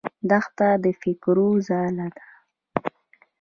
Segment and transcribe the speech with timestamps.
[0.29, 2.25] دښته د فکرو ځاله ده.